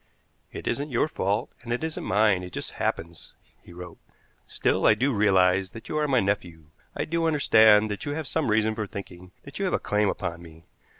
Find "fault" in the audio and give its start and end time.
1.07-1.51